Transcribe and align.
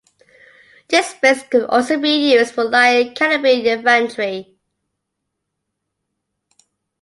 This 0.87 1.11
space 1.11 1.43
could 1.43 1.65
also 1.69 1.99
be 1.99 2.31
used 2.33 2.55
for 2.55 2.63
light 2.63 3.15
calibre 3.15 3.51
infantry. 3.51 4.57